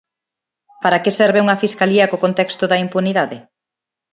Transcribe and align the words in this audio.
Para 0.83 1.01
que 1.03 1.15
serve 1.19 1.43
unha 1.45 1.59
fiscalía 1.63 2.09
co 2.09 2.21
contexto 2.25 2.63
da 2.67 2.81
impunidade? 2.85 3.37